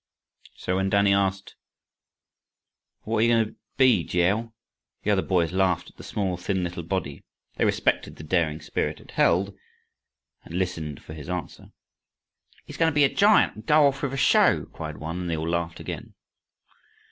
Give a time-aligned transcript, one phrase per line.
[0.55, 1.53] So when Danny asked,
[3.05, 4.23] "And what are you going to be, G.
[4.23, 4.51] L.?"
[5.03, 7.23] though the boys laughed at the small thin little body,
[7.57, 9.55] they respected the daring spirit it held,
[10.43, 11.69] and listened for his answer.
[12.65, 15.29] "He's goin' to be a giant, and go off with a show," cried one, and
[15.29, 16.15] they all laughed again.